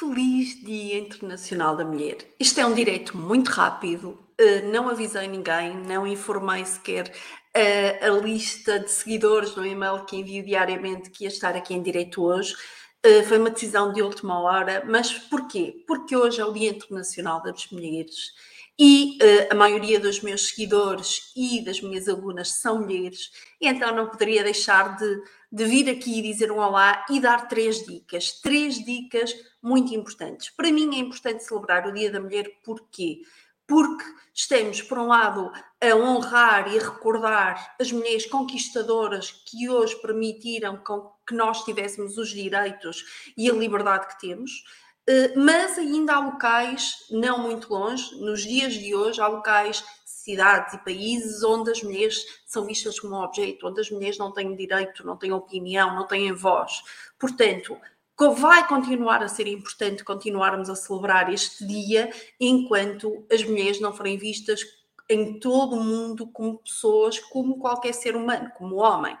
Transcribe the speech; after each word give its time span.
Feliz 0.00 0.58
Dia 0.64 0.98
Internacional 0.98 1.76
da 1.76 1.84
Mulher. 1.84 2.16
Isto 2.40 2.58
é 2.58 2.64
um 2.64 2.72
direito 2.72 3.18
muito 3.18 3.50
rápido, 3.50 4.18
eh, 4.38 4.62
não 4.62 4.88
avisei 4.88 5.28
ninguém, 5.28 5.76
não 5.76 6.06
informei 6.06 6.64
sequer 6.64 7.12
a, 7.54 7.58
eh, 7.58 8.08
a 8.08 8.08
lista 8.08 8.78
de 8.78 8.90
seguidores 8.90 9.54
no 9.54 9.66
e-mail 9.66 10.06
que 10.06 10.16
envio 10.16 10.42
diariamente 10.42 11.10
que 11.10 11.24
ia 11.24 11.28
estar 11.28 11.54
aqui 11.54 11.74
em 11.74 11.82
direito 11.82 12.22
hoje. 12.22 12.56
Eh, 13.02 13.22
foi 13.24 13.36
uma 13.36 13.50
decisão 13.50 13.92
de 13.92 14.00
última 14.00 14.40
hora, 14.40 14.82
mas 14.88 15.12
porquê? 15.12 15.84
Porque 15.86 16.16
hoje 16.16 16.40
é 16.40 16.46
o 16.46 16.52
Dia 16.54 16.70
Internacional 16.70 17.42
das 17.42 17.70
Mulheres 17.70 18.32
e 18.78 19.18
a 19.50 19.54
maioria 19.54 20.00
dos 20.00 20.20
meus 20.20 20.48
seguidores 20.48 21.32
e 21.36 21.62
das 21.64 21.80
minhas 21.80 22.08
alunas 22.08 22.52
são 22.52 22.80
mulheres, 22.80 23.30
e 23.60 23.68
então 23.68 23.94
não 23.94 24.08
poderia 24.08 24.42
deixar 24.42 24.96
de, 24.96 25.22
de 25.52 25.64
vir 25.64 25.90
aqui 25.90 26.22
dizer 26.22 26.50
um 26.50 26.58
olá 26.58 27.04
e 27.10 27.20
dar 27.20 27.48
três 27.48 27.84
dicas. 27.84 28.40
Três 28.40 28.82
dicas 28.82 29.34
muito 29.62 29.94
importantes. 29.94 30.50
Para 30.50 30.72
mim 30.72 30.96
é 30.96 30.98
importante 30.98 31.44
celebrar 31.44 31.86
o 31.86 31.92
Dia 31.92 32.10
da 32.10 32.20
Mulher, 32.20 32.50
porquê? 32.64 33.20
Porque 33.66 34.04
estamos, 34.34 34.82
por 34.82 34.98
um 34.98 35.06
lado, 35.06 35.52
a 35.80 35.94
honrar 35.94 36.72
e 36.72 36.78
a 36.78 36.82
recordar 36.82 37.76
as 37.78 37.92
mulheres 37.92 38.26
conquistadoras 38.26 39.30
que 39.30 39.68
hoje 39.68 39.94
permitiram 40.00 40.82
que 41.26 41.34
nós 41.34 41.64
tivéssemos 41.64 42.16
os 42.16 42.30
direitos 42.30 43.04
e 43.36 43.48
a 43.48 43.52
liberdade 43.52 44.08
que 44.08 44.20
temos, 44.20 44.64
mas 45.36 45.78
ainda 45.78 46.14
há 46.14 46.20
locais, 46.20 47.06
não 47.10 47.38
muito 47.38 47.72
longe, 47.72 48.14
nos 48.20 48.42
dias 48.42 48.74
de 48.74 48.94
hoje, 48.94 49.20
há 49.20 49.26
locais, 49.26 49.84
cidades 50.04 50.74
e 50.74 50.78
países 50.78 51.42
onde 51.42 51.70
as 51.70 51.82
mulheres 51.82 52.24
são 52.46 52.64
vistas 52.64 53.00
como 53.00 53.16
objeto, 53.16 53.66
onde 53.66 53.80
as 53.80 53.90
mulheres 53.90 54.18
não 54.18 54.32
têm 54.32 54.54
direito, 54.54 55.04
não 55.04 55.16
têm 55.16 55.32
opinião, 55.32 55.94
não 55.94 56.06
têm 56.06 56.32
voz. 56.32 56.82
Portanto, 57.18 57.76
vai 58.36 58.66
continuar 58.68 59.22
a 59.22 59.28
ser 59.28 59.46
importante 59.46 60.04
continuarmos 60.04 60.68
a 60.68 60.74
celebrar 60.74 61.32
este 61.32 61.66
dia 61.66 62.12
enquanto 62.38 63.24
as 63.32 63.42
mulheres 63.42 63.80
não 63.80 63.94
forem 63.94 64.18
vistas 64.18 64.60
em 65.08 65.40
todo 65.40 65.74
o 65.74 65.82
mundo 65.82 66.26
como 66.28 66.58
pessoas, 66.58 67.18
como 67.18 67.58
qualquer 67.58 67.92
ser 67.92 68.14
humano, 68.14 68.50
como 68.56 68.76
homem. 68.76 69.16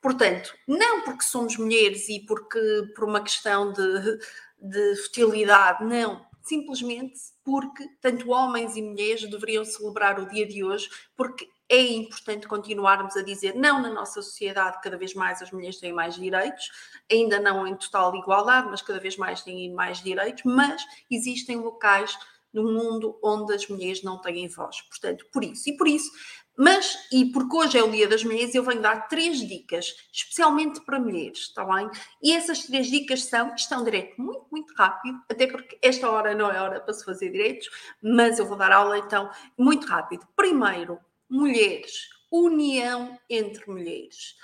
Portanto, 0.00 0.54
não 0.66 1.02
porque 1.02 1.22
somos 1.22 1.58
mulheres 1.58 2.08
e 2.08 2.20
porque 2.20 2.58
por 2.94 3.04
uma 3.04 3.20
questão 3.22 3.70
de, 3.72 4.18
de 4.64 4.96
fertilidade, 4.96 5.84
não. 5.84 6.24
Simplesmente 6.42 7.14
porque 7.44 7.86
tanto 8.00 8.30
homens 8.30 8.76
e 8.76 8.82
mulheres 8.82 9.28
deveriam 9.28 9.64
celebrar 9.64 10.18
o 10.18 10.28
dia 10.28 10.46
de 10.46 10.64
hoje, 10.64 10.90
porque 11.16 11.48
é 11.68 11.80
importante 11.80 12.46
continuarmos 12.46 13.16
a 13.16 13.22
dizer 13.22 13.54
não 13.54 13.80
na 13.80 13.90
nossa 13.90 14.20
sociedade, 14.20 14.80
cada 14.82 14.98
vez 14.98 15.14
mais 15.14 15.40
as 15.40 15.50
mulheres 15.50 15.78
têm 15.78 15.92
mais 15.92 16.14
direitos, 16.14 16.70
ainda 17.10 17.40
não 17.40 17.66
em 17.66 17.74
total 17.74 18.14
igualdade, 18.14 18.68
mas 18.70 18.82
cada 18.82 19.00
vez 19.00 19.16
mais 19.16 19.42
têm 19.42 19.72
mais 19.72 20.02
direitos, 20.02 20.42
mas 20.44 20.84
existem 21.10 21.56
locais 21.56 22.16
no 22.52 22.64
mundo 22.64 23.18
onde 23.22 23.52
as 23.52 23.66
mulheres 23.66 24.02
não 24.02 24.20
têm 24.20 24.46
voz. 24.46 24.80
Portanto, 24.82 25.26
por 25.32 25.42
isso. 25.42 25.68
E 25.68 25.76
por 25.76 25.88
isso, 25.88 26.10
mas, 26.56 27.08
e 27.12 27.26
porque 27.26 27.56
hoje 27.56 27.78
é 27.78 27.82
o 27.82 27.90
Dia 27.90 28.06
das 28.06 28.22
Mulheres, 28.22 28.54
eu 28.54 28.62
venho 28.62 28.80
dar 28.80 29.08
três 29.08 29.38
dicas, 29.38 29.94
especialmente 30.12 30.80
para 30.84 31.00
mulheres, 31.00 31.38
está 31.38 31.64
bem? 31.64 31.90
E 32.22 32.32
essas 32.32 32.64
três 32.64 32.86
dicas 32.86 33.24
são, 33.24 33.54
estão 33.54 33.82
direito 33.82 34.20
muito, 34.20 34.46
muito 34.50 34.72
rápido, 34.74 35.20
até 35.28 35.46
porque 35.46 35.78
esta 35.82 36.08
hora 36.08 36.34
não 36.34 36.50
é 36.50 36.60
hora 36.60 36.80
para 36.80 36.94
se 36.94 37.04
fazer 37.04 37.30
direitos, 37.30 37.68
mas 38.02 38.38
eu 38.38 38.46
vou 38.46 38.56
dar 38.56 38.72
aula 38.72 38.98
então 38.98 39.30
muito 39.58 39.86
rápido. 39.86 40.26
Primeiro, 40.36 40.98
mulheres, 41.28 42.08
união 42.30 43.18
entre 43.28 43.68
mulheres. 43.68 44.36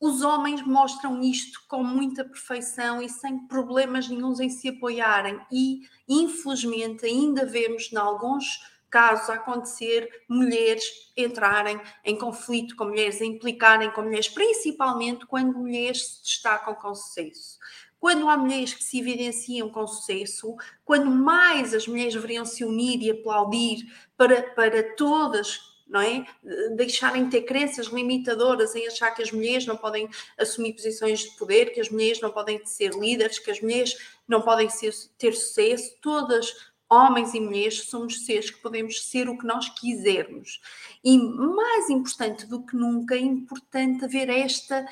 Os 0.00 0.22
homens 0.22 0.62
mostram 0.62 1.22
isto 1.22 1.62
com 1.68 1.84
muita 1.84 2.24
perfeição 2.24 3.00
e 3.00 3.08
sem 3.08 3.46
problemas 3.46 4.08
nenhums 4.08 4.40
em 4.40 4.48
se 4.48 4.68
apoiarem, 4.68 5.40
e 5.48 5.82
infelizmente 6.08 7.06
ainda 7.06 7.46
vemos, 7.46 7.92
em 7.92 7.96
alguns 7.96 8.60
casos, 8.92 9.30
acontecer 9.30 10.08
mulheres 10.28 10.84
entrarem 11.16 11.80
em 12.04 12.14
conflito 12.14 12.76
com 12.76 12.84
mulheres, 12.84 13.22
implicarem 13.22 13.90
com 13.90 14.02
mulheres, 14.02 14.28
principalmente 14.28 15.26
quando 15.26 15.58
mulheres 15.58 16.06
se 16.06 16.22
destacam 16.22 16.74
com 16.74 16.94
sucesso. 16.94 17.58
Quando 17.98 18.28
há 18.28 18.36
mulheres 18.36 18.74
que 18.74 18.84
se 18.84 18.98
evidenciam 18.98 19.70
com 19.70 19.86
sucesso, 19.86 20.56
quando 20.84 21.10
mais 21.10 21.72
as 21.72 21.88
mulheres 21.88 22.12
deveriam 22.12 22.44
se 22.44 22.64
unir 22.64 23.00
e 23.00 23.10
aplaudir 23.10 23.86
para, 24.16 24.42
para 24.42 24.94
todas 24.94 25.72
não 25.92 26.00
é? 26.00 26.24
Deixarem 26.74 27.26
de 27.26 27.32
ter 27.32 27.42
crenças 27.42 27.88
limitadoras 27.88 28.74
em 28.74 28.86
achar 28.86 29.10
que 29.10 29.22
as 29.22 29.30
mulheres 29.30 29.66
não 29.66 29.76
podem 29.76 30.08
assumir 30.38 30.72
posições 30.72 31.20
de 31.20 31.36
poder, 31.36 31.66
que 31.66 31.80
as 31.80 31.90
mulheres 31.90 32.18
não 32.18 32.30
podem 32.30 32.64
ser 32.64 32.94
líderes, 32.94 33.38
que 33.38 33.50
as 33.50 33.60
mulheres 33.60 33.94
não 34.26 34.40
podem 34.40 34.70
ser, 34.70 34.94
ter 35.18 35.34
sucesso. 35.34 35.94
Todas, 36.00 36.71
homens 36.92 37.34
e 37.34 37.40
mulheres, 37.40 37.84
somos 37.88 38.24
seres 38.24 38.50
que 38.50 38.60
podemos 38.60 39.08
ser 39.08 39.28
o 39.28 39.38
que 39.38 39.46
nós 39.46 39.68
quisermos. 39.68 40.60
E 41.02 41.18
mais 41.18 41.88
importante 41.88 42.46
do 42.46 42.64
que 42.64 42.76
nunca, 42.76 43.14
é 43.14 43.20
importante 43.20 44.04
haver 44.04 44.28
esta 44.28 44.86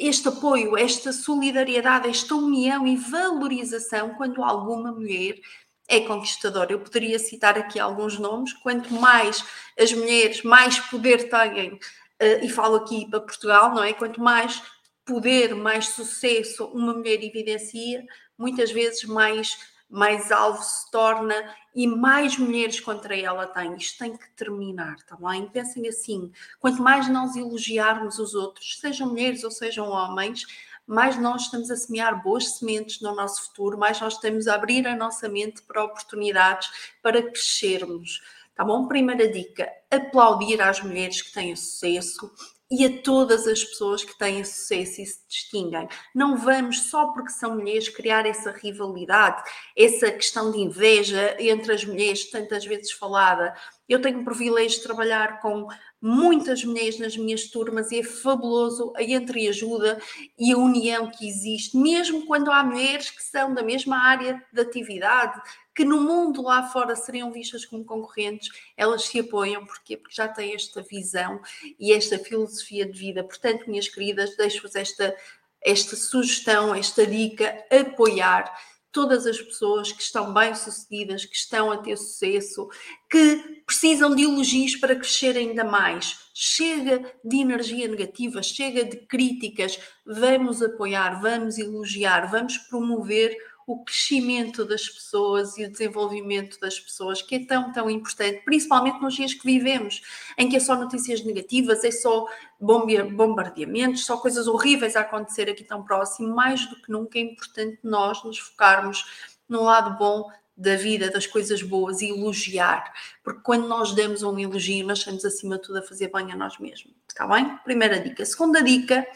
este 0.00 0.28
apoio, 0.28 0.76
esta 0.76 1.12
solidariedade, 1.12 2.08
esta 2.08 2.32
união 2.36 2.86
e 2.86 2.96
valorização 2.96 4.14
quando 4.14 4.44
alguma 4.44 4.92
mulher 4.92 5.40
é 5.88 6.00
conquistador. 6.00 6.68
Eu 6.70 6.78
poderia 6.78 7.18
citar 7.18 7.58
aqui 7.58 7.80
alguns 7.80 8.16
nomes, 8.16 8.52
quanto 8.52 8.94
mais 8.94 9.44
as 9.76 9.92
mulheres 9.92 10.42
mais 10.44 10.78
poder 10.78 11.28
têm, 11.28 11.72
uh, 11.72 12.44
e 12.44 12.48
falo 12.48 12.76
aqui 12.76 13.10
para 13.10 13.20
Portugal, 13.20 13.74
não 13.74 13.82
é? 13.82 13.92
Quanto 13.92 14.20
mais 14.20 14.62
poder, 15.04 15.54
mais 15.54 15.88
sucesso 15.88 16.66
uma 16.66 16.92
mulher 16.92 17.24
evidencia, 17.24 18.04
muitas 18.36 18.70
vezes 18.70 19.02
mais, 19.04 19.58
mais 19.88 20.30
alvo 20.30 20.62
se 20.62 20.90
torna 20.90 21.34
e 21.74 21.86
mais 21.86 22.36
mulheres 22.36 22.80
contra 22.80 23.16
ela 23.16 23.46
tem. 23.46 23.74
Isto 23.76 23.98
tem 23.98 24.16
que 24.16 24.30
terminar, 24.30 24.96
tá 25.04 25.16
bem? 25.16 25.48
Pensem 25.48 25.88
assim: 25.88 26.30
quanto 26.60 26.82
mais 26.82 27.08
nós 27.08 27.36
elogiarmos 27.36 28.18
os 28.18 28.34
outros, 28.34 28.78
sejam 28.78 29.08
mulheres 29.08 29.44
ou 29.44 29.50
sejam 29.50 29.88
homens, 29.88 30.44
mais 30.86 31.18
nós 31.18 31.42
estamos 31.42 31.70
a 31.70 31.76
semear 31.76 32.22
boas 32.22 32.56
sementes 32.56 33.00
no 33.00 33.14
nosso 33.14 33.44
futuro, 33.44 33.78
mais 33.78 34.00
nós 34.00 34.14
estamos 34.14 34.46
a 34.46 34.54
abrir 34.54 34.86
a 34.86 34.96
nossa 34.96 35.28
mente 35.28 35.62
para 35.62 35.84
oportunidades 35.84 36.70
para 37.02 37.22
crescermos. 37.22 38.22
Tá 38.54 38.64
bom? 38.64 38.88
Primeira 38.88 39.30
dica: 39.30 39.70
aplaudir 39.90 40.60
às 40.60 40.82
mulheres 40.82 41.22
que 41.22 41.32
têm 41.32 41.54
sucesso 41.54 42.30
e 42.70 42.84
a 42.84 43.02
todas 43.02 43.46
as 43.46 43.64
pessoas 43.64 44.04
que 44.04 44.16
têm 44.18 44.44
sucesso 44.44 45.00
e 45.00 45.06
se 45.06 45.26
distinguem. 45.26 45.88
Não 46.14 46.36
vamos 46.36 46.82
só 46.82 47.06
porque 47.12 47.30
são 47.30 47.56
mulheres 47.56 47.88
criar 47.88 48.26
essa 48.26 48.50
rivalidade, 48.50 49.42
essa 49.76 50.10
questão 50.10 50.50
de 50.50 50.58
inveja 50.58 51.36
entre 51.38 51.72
as 51.72 51.84
mulheres, 51.84 52.30
tantas 52.30 52.66
vezes 52.66 52.92
falada. 52.92 53.54
Eu 53.88 54.02
tenho 54.02 54.20
o 54.20 54.24
privilégio 54.24 54.78
de 54.78 54.84
trabalhar 54.84 55.40
com 55.40 55.66
muitas 56.00 56.62
mulheres 56.62 56.98
nas 56.98 57.16
minhas 57.16 57.44
turmas 57.44 57.90
e 57.90 58.00
é 58.00 58.02
fabuloso 58.02 58.92
a 58.94 59.02
entreajuda 59.02 59.98
e 60.38 60.52
a 60.52 60.58
união 60.58 61.10
que 61.10 61.26
existe, 61.26 61.76
mesmo 61.76 62.26
quando 62.26 62.52
há 62.52 62.62
mulheres 62.62 63.10
que 63.10 63.22
são 63.22 63.54
da 63.54 63.62
mesma 63.62 63.96
área 63.96 64.42
de 64.52 64.60
atividade, 64.60 65.40
que 65.78 65.84
no 65.84 66.00
mundo 66.00 66.42
lá 66.42 66.68
fora 66.70 66.96
seriam 66.96 67.30
vistas 67.30 67.64
como 67.64 67.84
concorrentes, 67.84 68.50
elas 68.76 69.04
se 69.04 69.20
apoiam, 69.20 69.64
porquê? 69.64 69.96
Porque 69.96 70.16
já 70.16 70.26
têm 70.26 70.52
esta 70.52 70.82
visão 70.82 71.40
e 71.78 71.92
esta 71.92 72.18
filosofia 72.18 72.84
de 72.84 72.98
vida. 72.98 73.22
Portanto, 73.22 73.70
minhas 73.70 73.86
queridas, 73.86 74.36
deixo-vos 74.36 74.74
esta, 74.74 75.14
esta 75.62 75.94
sugestão, 75.94 76.74
esta 76.74 77.06
dica, 77.06 77.64
apoiar 77.70 78.52
todas 78.90 79.24
as 79.24 79.40
pessoas 79.40 79.92
que 79.92 80.02
estão 80.02 80.34
bem-sucedidas, 80.34 81.24
que 81.24 81.36
estão 81.36 81.70
a 81.70 81.76
ter 81.76 81.96
sucesso, 81.96 82.68
que 83.08 83.62
precisam 83.64 84.16
de 84.16 84.24
elogios 84.24 84.74
para 84.74 84.96
crescer 84.96 85.36
ainda 85.36 85.62
mais. 85.62 86.28
Chega 86.34 87.08
de 87.24 87.36
energia 87.36 87.86
negativa, 87.86 88.42
chega 88.42 88.82
de 88.82 88.96
críticas. 88.96 89.78
Vamos 90.04 90.60
apoiar, 90.60 91.20
vamos 91.22 91.56
elogiar, 91.56 92.28
vamos 92.28 92.58
promover 92.58 93.36
o 93.68 93.84
crescimento 93.84 94.64
das 94.64 94.88
pessoas 94.88 95.58
e 95.58 95.64
o 95.66 95.70
desenvolvimento 95.70 96.58
das 96.58 96.80
pessoas, 96.80 97.20
que 97.20 97.34
é 97.34 97.44
tão, 97.44 97.70
tão 97.70 97.90
importante, 97.90 98.40
principalmente 98.42 98.98
nos 99.00 99.14
dias 99.14 99.34
que 99.34 99.44
vivemos, 99.44 100.00
em 100.38 100.48
que 100.48 100.56
é 100.56 100.60
só 100.60 100.74
notícias 100.74 101.22
negativas, 101.22 101.84
é 101.84 101.90
só 101.90 102.26
bombardeamentos, 102.58 104.06
só 104.06 104.16
coisas 104.16 104.46
horríveis 104.46 104.96
a 104.96 105.02
acontecer 105.02 105.50
aqui 105.50 105.62
tão 105.62 105.84
próximo. 105.84 106.34
Mais 106.34 106.64
do 106.66 106.76
que 106.80 106.90
nunca 106.90 107.18
é 107.18 107.22
importante 107.22 107.78
nós 107.82 108.24
nos 108.24 108.38
focarmos 108.38 109.04
no 109.46 109.64
lado 109.64 109.98
bom 109.98 110.30
da 110.56 110.74
vida, 110.74 111.10
das 111.10 111.26
coisas 111.26 111.62
boas 111.62 112.00
e 112.00 112.08
elogiar, 112.08 112.92
porque 113.22 113.42
quando 113.42 113.68
nós 113.68 113.94
damos 113.94 114.22
um 114.24 114.36
elogio, 114.38 114.84
nós 114.84 114.98
estamos 114.98 115.24
acima 115.24 115.56
de 115.56 115.62
tudo 115.62 115.78
a 115.78 115.82
fazer 115.82 116.10
bem 116.10 116.32
a 116.32 116.36
nós 116.36 116.58
mesmos, 116.58 116.92
está 117.06 117.26
bem? 117.28 117.56
Primeira 117.58 118.00
dica. 118.00 118.24
Segunda 118.24 118.60
dica 118.60 119.06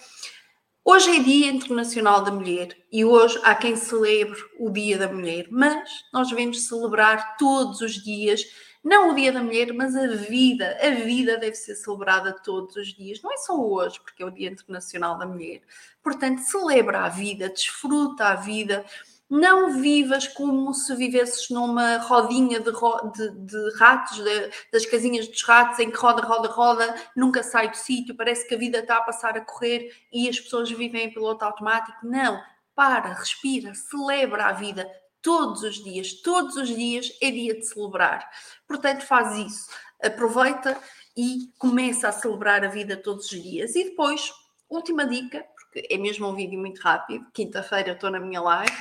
Hoje 0.84 1.17
é 1.17 1.23
Dia 1.23 1.46
Internacional 1.46 2.25
da 2.25 2.32
Mulher 2.32 2.76
e 2.90 3.05
hoje 3.05 3.38
há 3.44 3.55
quem 3.55 3.76
celebre 3.76 4.37
o 4.58 4.69
Dia 4.69 4.99
da 4.99 5.06
Mulher, 5.06 5.46
mas 5.49 5.88
nós 6.12 6.29
devemos 6.29 6.67
celebrar 6.67 7.37
todos 7.37 7.81
os 7.81 8.02
dias, 8.02 8.44
não 8.82 9.11
o 9.11 9.14
Dia 9.14 9.31
da 9.31 9.40
Mulher, 9.40 9.73
mas 9.73 9.94
a 9.94 10.08
vida. 10.08 10.76
A 10.82 10.90
vida 10.90 11.38
deve 11.38 11.55
ser 11.55 11.76
celebrada 11.76 12.32
todos 12.32 12.75
os 12.75 12.88
dias, 12.88 13.23
não 13.23 13.32
é 13.32 13.37
só 13.37 13.56
hoje, 13.56 14.00
porque 14.00 14.25
é 14.25 14.26
o 14.26 14.31
Dia 14.32 14.50
Internacional 14.50 15.17
da 15.17 15.25
Mulher. 15.25 15.62
Portanto, 16.02 16.40
celebra 16.40 17.05
a 17.05 17.08
vida, 17.08 17.49
desfruta 17.49 18.25
a 18.25 18.35
vida, 18.35 18.85
Não 19.28 19.80
vivas 19.80 20.28
como 20.28 20.74
se 20.74 20.94
vivesses 20.94 21.48
numa 21.48 21.96
rodinha 21.98 22.60
de, 22.60 22.70
ro 22.70 23.10
de, 23.14 23.30
de 23.30 23.76
ratos, 23.76 24.19
de, 24.19 24.50
das 24.70 24.84
casinhas 24.84 25.26
dos 25.26 25.42
ratos, 25.42 25.78
em 25.78 25.90
que 25.90 25.96
roda, 25.96 26.22
roda, 26.22 26.48
roda, 26.48 26.94
nunca 27.16 27.42
sai 27.42 27.70
do 27.70 27.76
sítio, 27.76 28.14
parece 28.14 28.46
que 28.46 28.54
a 28.54 28.58
vida 28.58 28.78
está 28.78 28.98
a 28.98 29.02
passar 29.02 29.36
a 29.36 29.40
correr 29.40 29.90
e 30.12 30.28
as 30.28 30.38
pessoas 30.38 30.70
vivem 30.70 31.04
em 31.04 31.12
piloto 31.12 31.44
automático. 31.44 31.98
Não, 32.02 32.42
para, 32.74 33.14
respira, 33.14 33.74
celebra 33.74 34.46
a 34.46 34.52
vida 34.52 34.86
todos 35.22 35.62
os 35.62 35.82
dias. 35.82 36.12
Todos 36.20 36.56
os 36.56 36.68
dias 36.68 37.16
é 37.22 37.30
dia 37.30 37.54
de 37.54 37.64
celebrar. 37.66 38.28
Portanto, 38.66 39.06
faz 39.06 39.38
isso. 39.38 39.70
Aproveita 40.02 40.76
e 41.16 41.52
começa 41.58 42.08
a 42.08 42.12
celebrar 42.12 42.64
a 42.64 42.68
vida 42.68 42.96
todos 42.96 43.30
os 43.30 43.42
dias. 43.42 43.75
E 43.76 43.84
depois, 43.84 44.32
última 44.68 45.06
dica, 45.06 45.46
porque 45.54 45.86
é 45.88 45.96
mesmo 45.96 46.28
um 46.28 46.34
vídeo 46.34 46.58
muito 46.58 46.80
rápido, 46.80 47.26
quinta-feira 47.32 47.92
estou 47.92 48.10
na 48.10 48.18
minha 48.18 48.40
live, 48.40 48.72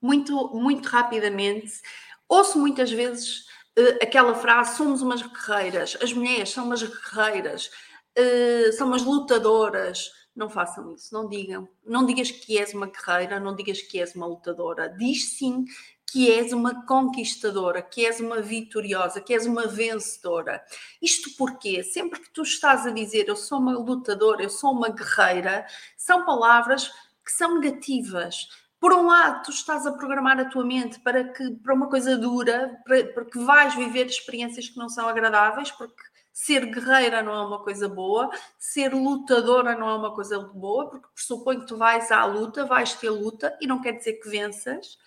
muito, 0.00 0.48
muito 0.54 0.88
rapidamente, 0.88 1.80
ouço 2.28 2.58
muitas 2.58 2.90
vezes 2.90 3.46
uh, 3.78 3.98
aquela 4.02 4.34
frase, 4.34 4.76
somos 4.76 5.02
umas 5.02 5.22
guerreiras, 5.22 5.96
as 6.02 6.12
mulheres 6.12 6.50
são 6.50 6.64
umas 6.64 6.82
guerreiras, 6.82 7.70
uh, 8.18 8.72
são 8.72 8.86
umas 8.86 9.02
lutadoras, 9.02 10.10
não 10.34 10.48
façam 10.48 10.92
isso, 10.92 11.12
não 11.12 11.28
digam. 11.28 11.68
Não 11.84 12.06
digas 12.06 12.30
que 12.30 12.58
és 12.58 12.72
uma 12.72 12.86
guerreira, 12.86 13.40
não 13.40 13.54
digas 13.54 13.82
que 13.82 14.00
és 14.00 14.14
uma 14.14 14.26
lutadora. 14.26 14.88
Diz 14.88 15.36
sim 15.36 15.64
que 16.10 16.30
és 16.30 16.52
uma 16.52 16.84
conquistadora, 16.86 17.82
que 17.82 18.04
és 18.04 18.18
uma 18.20 18.40
vitoriosa, 18.40 19.20
que 19.20 19.32
és 19.32 19.46
uma 19.46 19.66
vencedora. 19.66 20.62
Isto 21.00 21.30
porque 21.36 21.84
sempre 21.84 22.20
que 22.20 22.30
tu 22.30 22.42
estás 22.42 22.86
a 22.86 22.90
dizer 22.90 23.28
eu 23.28 23.36
sou 23.36 23.58
uma 23.58 23.78
lutadora, 23.78 24.42
eu 24.42 24.50
sou 24.50 24.72
uma 24.72 24.88
guerreira, 24.88 25.66
são 25.96 26.24
palavras 26.24 26.88
que 27.24 27.30
são 27.30 27.60
negativas. 27.60 28.48
Por 28.80 28.94
um 28.94 29.06
lado, 29.06 29.44
tu 29.44 29.50
estás 29.50 29.86
a 29.86 29.92
programar 29.92 30.40
a 30.40 30.46
tua 30.46 30.64
mente 30.64 30.98
para 31.00 31.22
que 31.22 31.50
para 31.56 31.74
uma 31.74 31.88
coisa 31.88 32.16
dura, 32.16 32.80
para, 32.84 33.04
para 33.12 33.24
que 33.26 33.38
vais 33.38 33.74
viver 33.74 34.06
experiências 34.06 34.70
que 34.70 34.78
não 34.78 34.88
são 34.88 35.06
agradáveis, 35.06 35.70
porque 35.70 36.02
ser 36.32 36.64
guerreira 36.64 37.22
não 37.22 37.32
é 37.32 37.46
uma 37.46 37.62
coisa 37.62 37.88
boa, 37.88 38.30
ser 38.58 38.94
lutadora 38.94 39.76
não 39.76 39.88
é 39.88 39.94
uma 39.94 40.14
coisa 40.14 40.38
boa, 40.38 40.88
porque 40.88 41.08
pressupõe 41.14 41.60
que 41.60 41.66
tu 41.66 41.76
vais 41.76 42.10
à 42.10 42.24
luta, 42.24 42.64
vais 42.64 42.94
ter 42.94 43.10
luta 43.10 43.56
e 43.60 43.66
não 43.66 43.82
quer 43.82 43.92
dizer 43.92 44.14
que 44.14 44.30
venças 44.30 44.98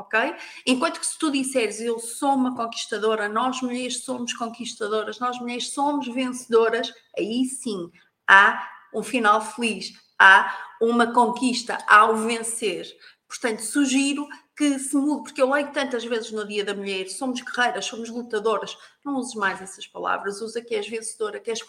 ok? 0.00 0.34
Enquanto 0.66 0.98
que 0.98 1.06
se 1.06 1.18
tu 1.18 1.30
disseres 1.30 1.80
eu 1.80 1.98
sou 1.98 2.34
uma 2.34 2.56
conquistadora, 2.56 3.28
nós 3.28 3.60
mulheres 3.60 4.02
somos 4.04 4.32
conquistadoras, 4.32 5.18
nós 5.18 5.38
mulheres 5.38 5.72
somos 5.72 6.08
vencedoras, 6.08 6.92
aí 7.16 7.44
sim 7.44 7.90
há 8.26 8.68
um 8.94 9.02
final 9.02 9.40
feliz, 9.40 9.92
há 10.20 10.54
uma 10.80 11.12
conquista, 11.12 11.78
há 11.86 12.04
o 12.10 12.16
vencer. 12.18 12.86
Portanto, 13.26 13.60
sugiro 13.60 14.28
que 14.54 14.78
se 14.78 14.94
mude, 14.94 15.22
porque 15.22 15.40
eu 15.40 15.50
leio 15.50 15.72
tantas 15.72 16.04
vezes 16.04 16.30
no 16.30 16.46
Dia 16.46 16.62
da 16.62 16.74
Mulher, 16.74 17.08
somos 17.08 17.40
guerreiras, 17.40 17.86
somos 17.86 18.10
lutadoras, 18.10 18.76
não 19.02 19.16
uses 19.16 19.34
mais 19.34 19.62
essas 19.62 19.86
palavras, 19.86 20.42
usa 20.42 20.60
que 20.60 20.74
és 20.74 20.86
vencedora, 20.86 21.40
que 21.40 21.50
és 21.50 21.62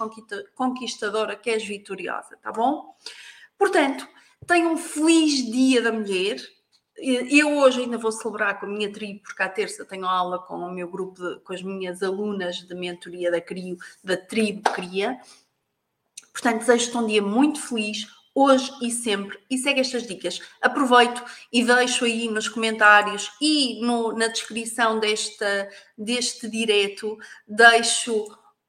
conquistadora, 0.54 1.38
que 1.38 1.50
és 1.50 1.64
vitoriosa, 1.64 2.36
tá 2.42 2.52
bom? 2.52 2.94
Portanto, 3.58 4.06
tenha 4.46 4.68
um 4.68 4.76
feliz 4.76 5.50
Dia 5.50 5.82
da 5.82 5.92
Mulher, 5.92 6.38
eu 6.98 7.58
hoje 7.58 7.82
ainda 7.82 7.98
vou 7.98 8.12
celebrar 8.12 8.60
com 8.60 8.66
a 8.66 8.70
minha 8.70 8.92
tribo, 8.92 9.22
porque 9.24 9.42
à 9.42 9.50
terça 9.50 9.86
tenho 9.86 10.06
aula 10.06 10.40
com 10.40 10.56
o 10.56 10.72
meu 10.72 10.90
grupo, 10.90 11.22
de, 11.22 11.40
com 11.40 11.54
as 11.54 11.64
minhas 11.64 12.04
alunas 12.04 12.58
de 12.58 12.76
mentoria 12.76 13.32
da 13.32 13.40
CRIO, 13.40 13.78
da 14.04 14.18
tribo 14.18 14.70
CRIA. 14.72 15.20
Portanto, 16.34 16.60
desejo-te 16.60 16.98
um 16.98 17.08
dia 17.08 17.22
muito 17.22 17.60
feliz, 17.62 18.08
hoje 18.34 18.72
e 18.82 18.92
sempre, 18.92 19.40
e 19.50 19.58
segue 19.58 19.82
estas 19.82 20.08
dicas. 20.08 20.40
Aproveito 20.62 21.24
e 21.52 21.64
deixo 21.64 22.06
aí 22.06 22.30
nos 22.30 22.48
comentários 22.48 23.32
e 23.42 23.80
no, 23.82 24.14
na 24.14 24.28
descrição 24.28 25.00
desta, 25.00 25.70
deste 25.98 26.50
direto, 26.50 27.18
deixo 27.48 28.26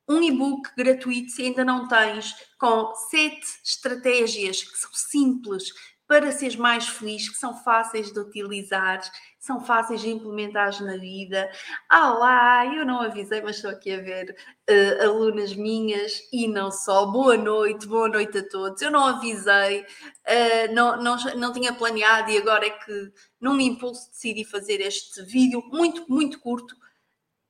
um 0.08 0.20
e-book 0.22 0.68
gratuito, 0.76 1.30
se 1.30 1.42
ainda 1.42 1.64
não 1.64 1.86
tens, 1.88 2.34
com 2.58 2.92
sete 3.10 3.46
estratégias 3.64 4.62
que 4.62 4.76
são 4.76 4.90
simples, 4.92 5.72
para 6.12 6.30
seres 6.30 6.56
mais 6.56 6.86
feliz, 6.86 7.26
que 7.26 7.38
são 7.38 7.56
fáceis 7.64 8.12
de 8.12 8.20
utilizar, 8.20 9.00
são 9.38 9.64
fáceis 9.64 10.02
de 10.02 10.10
implementar 10.10 10.70
na 10.82 10.98
vida. 10.98 11.50
Ah 11.88 12.10
lá, 12.10 12.66
eu 12.66 12.84
não 12.84 13.00
avisei, 13.00 13.40
mas 13.40 13.56
estou 13.56 13.70
aqui 13.70 13.92
a 13.92 13.98
ver 13.98 14.36
uh, 14.68 15.04
alunas 15.04 15.54
minhas 15.54 16.20
e 16.30 16.46
não 16.46 16.70
só. 16.70 17.06
Boa 17.06 17.38
noite, 17.38 17.86
boa 17.86 18.10
noite 18.10 18.36
a 18.36 18.46
todos. 18.46 18.82
Eu 18.82 18.90
não 18.90 19.06
avisei, 19.06 19.80
uh, 19.80 20.74
não, 20.74 21.02
não, 21.02 21.16
não 21.34 21.50
tinha 21.50 21.72
planeado 21.72 22.30
e 22.30 22.36
agora 22.36 22.66
é 22.66 22.70
que, 22.70 23.10
num 23.40 23.58
impulso, 23.58 24.10
decidi 24.10 24.44
fazer 24.44 24.82
este 24.82 25.22
vídeo 25.22 25.62
muito, 25.72 26.04
muito 26.10 26.38
curto 26.40 26.76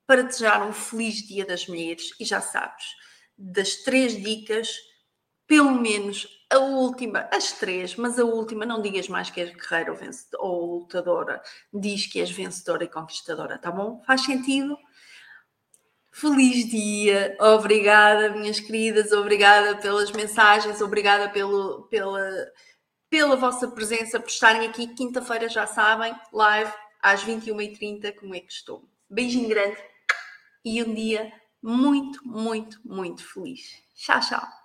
para 0.07 0.23
desejar 0.23 0.63
um 0.63 0.73
feliz 0.73 1.17
Dia 1.17 1.45
das 1.45 1.67
Mulheres. 1.67 2.11
E 2.21 2.25
já 2.25 2.41
sabes, 2.41 2.85
das 3.37 3.79
três 3.79 4.13
dicas, 4.23 4.69
pelo 5.53 5.73
menos 5.73 6.27
a 6.51 6.57
última, 6.61 7.29
as 7.31 7.53
três, 7.53 7.95
mas 7.95 8.19
a 8.19 8.25
última, 8.25 8.65
não 8.65 8.81
digas 8.81 9.07
mais 9.07 9.29
que 9.29 9.39
és 9.39 9.53
guerreira 9.53 9.93
ou, 9.93 9.99
ou 10.39 10.79
lutadora, 10.79 11.43
diz 11.71 12.07
que 12.07 12.21
és 12.21 12.31
vencedora 12.31 12.85
e 12.85 12.89
conquistadora, 12.89 13.59
tá 13.59 13.71
bom? 13.71 14.03
Faz 14.07 14.23
sentido? 14.23 14.79
Feliz 16.11 16.71
dia, 16.71 17.37
obrigada, 17.39 18.31
minhas 18.31 18.61
queridas, 18.61 19.13
obrigada 19.13 19.77
pelas 19.77 20.11
mensagens, 20.11 20.81
obrigada 20.81 21.29
pelo, 21.29 21.83
pela, 21.91 22.31
pela 23.11 23.37
vossa 23.37 23.69
presença, 23.69 24.19
por 24.19 24.31
estarem 24.31 24.67
aqui. 24.67 24.87
Quinta-feira, 24.95 25.51
já 25.51 25.67
sabem, 25.67 26.15
live 26.33 26.73
às 27.03 27.23
21h30, 27.23 28.15
como 28.15 28.35
é 28.35 28.41
que 28.41 28.51
estou. 28.51 28.89
Beijinho 29.11 29.51
grande 29.51 29.77
e 30.65 30.83
um 30.83 30.95
dia 30.95 31.31
muito, 31.63 32.27
muito, 32.27 32.81
muito 32.83 33.23
feliz. 33.23 33.83
Tchau, 33.95 34.19
tchau. 34.21 34.62